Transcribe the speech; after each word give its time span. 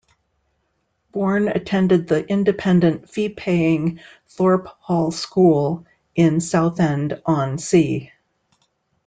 Bourne 1.11 1.47
attended 1.47 2.07
the 2.07 2.25
independent 2.27 3.07
fee-paying 3.11 3.99
Thorpe 4.29 4.65
Hall 4.79 5.11
School 5.11 5.85
in 6.15 6.39
Southend-On-Sea. 6.41 8.11